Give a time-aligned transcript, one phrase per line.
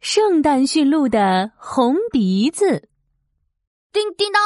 [0.00, 2.88] 圣诞驯鹿的红鼻子。
[3.92, 4.42] 叮叮当，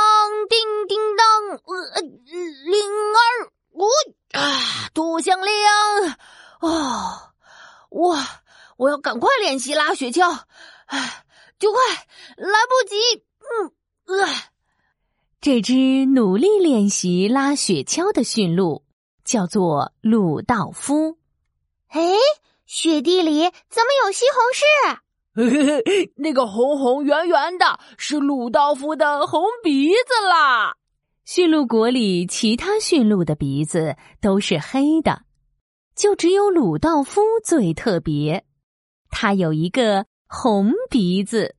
[0.49, 2.81] 叮叮当，呃，铃
[3.13, 3.87] 儿，我
[4.33, 6.17] 啊，多响亮！
[6.61, 7.33] 哦，
[7.91, 8.17] 我
[8.79, 10.41] 我要赶快练习拉雪橇，
[10.87, 11.25] 唉，
[11.59, 11.81] 就快
[12.37, 13.25] 来不及。
[13.41, 14.29] 嗯，呃，
[15.41, 18.85] 这只努力练习拉雪橇的驯鹿
[19.25, 21.19] 叫做鲁道夫。
[21.89, 22.01] 哎，
[22.65, 24.99] 雪地里怎么有西红柿？
[26.17, 30.75] 那个红红圆圆的，是鲁道夫的红鼻子啦。
[31.25, 35.23] 驯鹿国里其他驯鹿的鼻子都是黑的，
[35.95, 38.45] 就只有鲁道夫最特别，
[39.11, 41.55] 他有一个红鼻子。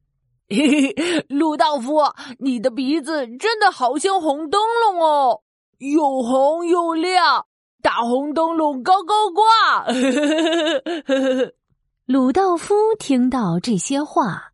[1.30, 2.02] 鲁道夫，
[2.40, 5.42] 你的鼻子真的好像红灯笼哦，
[5.80, 7.48] 又红又亮，
[7.82, 9.86] 大红灯笼高高挂。
[12.06, 14.52] 鲁道夫听到这些话，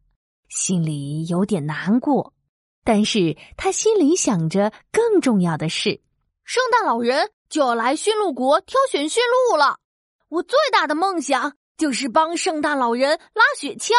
[0.49, 2.35] 心里有点难过，
[2.83, 5.99] 但是他心里想着更重要的事：
[6.43, 9.79] 圣诞老人就要来驯鹿国挑选驯鹿了。
[10.27, 13.93] 我最大的梦想就是帮圣诞老人拉雪橇，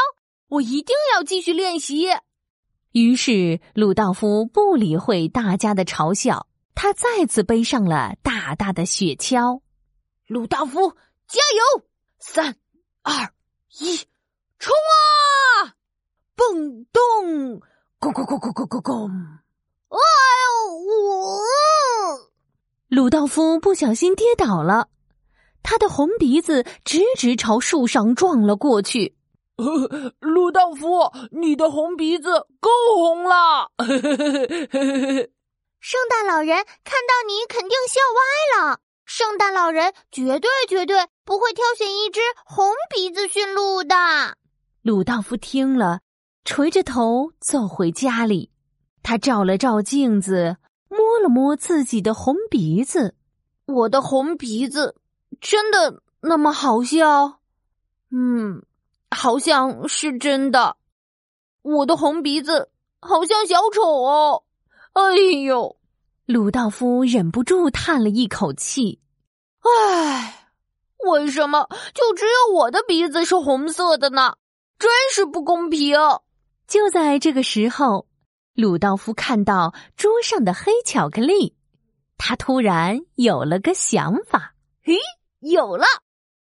[0.47, 2.07] 我一定要继续练习。
[2.93, 9.61] 于是，鲁道夫不理会大家的嘲笑，他再次背上了大大的雪橇。
[10.29, 10.91] 鲁道夫，
[11.27, 11.85] 加油！
[12.21, 12.55] 三、
[13.03, 13.33] 二。
[13.79, 13.97] 一，
[14.59, 15.75] 冲啊！
[16.35, 17.61] 蹦咚，
[18.01, 19.09] 咕咕咕咕咕咕咕！
[19.89, 19.97] 哎
[20.43, 21.41] 呦，我
[22.89, 24.89] 鲁道夫不小心跌倒了，
[25.63, 29.17] 他的红鼻子直直朝树上撞了过去。
[30.19, 33.71] 鲁道夫，你的红鼻子够红了！
[35.79, 38.81] 圣诞老人看到你肯定笑歪了。
[39.05, 43.95] 圣诞老人绝对绝对不会挑选一只红鼻子驯鹿的。
[44.83, 46.01] 鲁道夫听了，
[46.45, 48.51] 垂着头走回家里。
[49.05, 50.57] 他照了照镜子，
[50.89, 53.15] 摸了摸自己的红鼻子。
[53.67, 54.97] 我的红鼻子
[55.41, 57.39] 真的那么好笑？
[58.11, 58.65] 嗯，
[59.13, 60.79] 好像是真的。
[61.63, 64.43] 我的红鼻子好像小丑哦。
[64.95, 65.77] 哎呦！
[66.27, 69.01] 鲁道夫忍不住叹了一口气
[69.63, 70.40] ：“唉，
[71.09, 74.35] 为什么就只有我的鼻子是红色的呢？
[74.79, 75.97] 真是不公平！”
[76.67, 78.07] 就在这个时候，
[78.55, 81.57] 鲁道夫看到桌上的黑巧克力，
[82.19, 84.97] 他突然有了个想法：“咦，
[85.41, 85.85] 有了！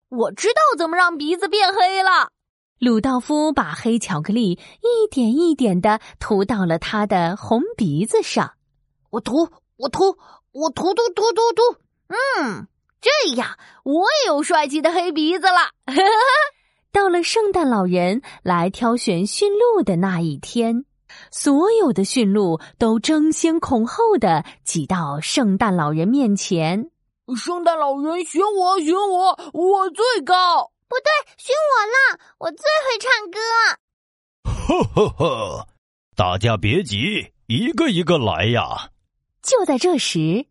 [0.09, 2.31] 我知道怎么让鼻子变黑了。”
[2.79, 8.55] 鲁道夫把黑巧克力一点一点的涂到了他的红鼻子上，
[9.11, 9.49] 我涂。
[9.83, 10.19] 我涂，
[10.53, 11.81] 我涂涂涂涂涂，嗯，
[13.23, 15.71] 这样我也有帅气的黑鼻子了。
[16.93, 20.85] 到了圣诞老人来挑选驯鹿的那一天，
[21.31, 26.91] 所有的驯鹿都争先恐后的挤到圣诞老人面前。
[27.37, 30.73] 圣诞老人选我，选我，我最高。
[30.89, 33.39] 不对，选我了，我最会唱歌。
[34.51, 35.69] 呵呵呵，
[36.17, 38.91] 大家别急，一个一个来呀。
[39.41, 40.47] 就在这时，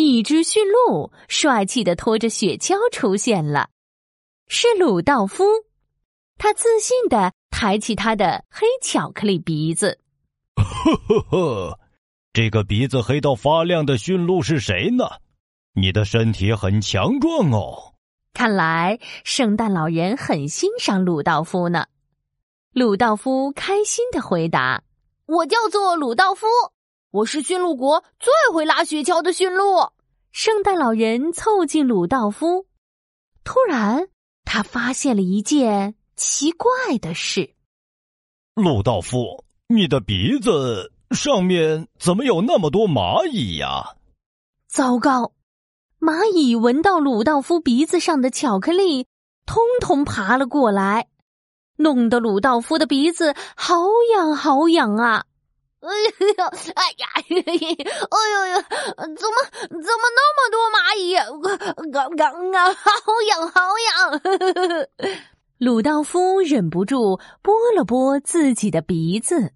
[0.00, 3.70] 一只驯鹿帅气的拖着雪橇出现了，
[4.46, 5.44] 是鲁道夫。
[6.36, 9.98] 他自信的抬起他的黑巧克力鼻子。
[10.54, 11.80] 呵呵呵，
[12.32, 15.04] 这个鼻子黑到发亮的驯鹿是谁呢？
[15.74, 17.94] 你的身体很强壮哦。
[18.32, 21.86] 看来圣诞老人很欣赏鲁道夫呢。
[22.72, 24.80] 鲁道夫开心的回答
[25.26, 26.46] ：“我叫做鲁道夫。”
[27.10, 29.64] 我是驯鹿国最会拉雪橇的驯鹿。
[30.30, 32.66] 圣诞老人凑近鲁道夫，
[33.44, 34.08] 突然
[34.44, 36.68] 他发现了一件奇怪
[37.00, 37.54] 的事：
[38.54, 43.96] 鲁道夫，你的鼻子上面怎么有那么多蚂蚁呀？
[44.66, 45.32] 糟糕！
[45.98, 49.06] 蚂蚁闻到鲁道夫鼻子上的巧克力，
[49.46, 51.08] 通通爬了过来，
[51.76, 55.24] 弄得鲁道夫的鼻子好痒好痒啊！
[55.80, 55.88] 哎
[56.36, 58.62] 呀，哎呀，哎呦呦，
[59.16, 59.36] 怎么
[59.68, 61.14] 怎么那么多蚂蚁？
[61.92, 62.90] 刚刚啊，好
[63.28, 64.88] 痒好痒！
[65.58, 69.52] 鲁道夫忍不住拨了拨自己的鼻子。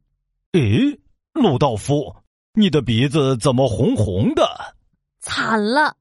[0.52, 1.00] 诶，
[1.32, 2.16] 鲁道夫，
[2.54, 4.75] 你的鼻子怎么红红的？
[5.20, 5.96] 惨了！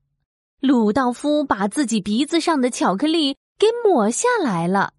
[0.60, 4.94] 鲁道夫把自己鼻子上的巧克力给抹下来了。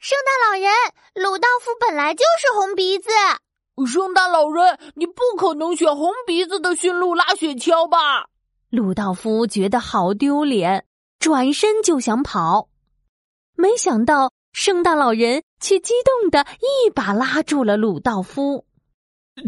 [0.00, 0.72] 圣诞老人，
[1.14, 3.10] 鲁道夫本来就是红鼻子。
[3.86, 8.28] 圣诞老人，你不可能选红鼻子的驯鹿拉雪橇吧？
[8.70, 10.84] 鲁道夫觉得好丢脸，
[11.18, 12.68] 转身就想跑，
[13.56, 18.64] 没想到圣诞老人却激动的一把拉住了鲁道夫。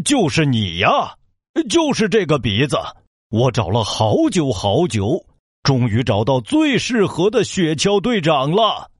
[0.03, 1.15] 就是你呀，
[1.69, 2.77] 就是这个鼻子！
[3.29, 5.25] 我找了好久好久，
[5.63, 8.91] 终于找到最适合的雪橇队长了。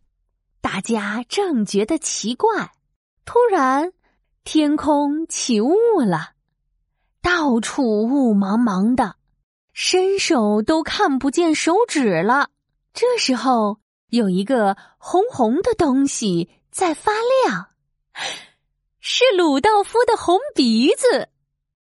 [0.60, 2.72] 大家正觉得奇怪，
[3.26, 3.92] 突然
[4.50, 6.30] 天空起雾了，
[7.22, 9.18] 到处雾茫茫的，
[9.74, 12.50] 伸手都看不见手指了。
[12.94, 13.80] 这时候，
[14.10, 17.12] 有一个红红的东西在发
[17.46, 17.68] 亮。
[19.02, 21.28] 是鲁道夫的红鼻子。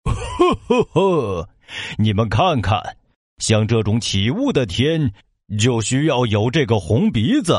[0.05, 1.49] 呵呵呵，
[1.97, 2.99] 你们看看，
[3.39, 5.15] 像这种起雾的天，
[5.59, 7.59] 就需要有这个红鼻子，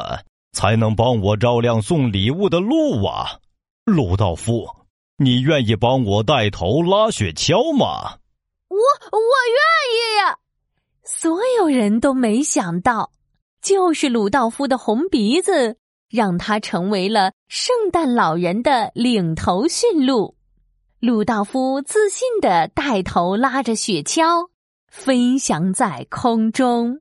[0.52, 3.40] 才能帮我照亮送礼物的路啊！
[3.86, 4.70] 鲁道夫，
[5.24, 8.18] 你愿意帮我带头拉雪橇吗？
[8.70, 9.22] 我我
[9.52, 9.62] 愿
[9.94, 10.36] 意！
[11.04, 13.12] 所有人都没想到，
[13.62, 15.78] 就是鲁道夫的红鼻子。
[16.10, 20.36] 让他成为了圣诞老人的领头驯鹿，
[21.00, 24.50] 鲁道夫自信的带头拉着雪橇，
[24.90, 27.01] 飞翔在空中。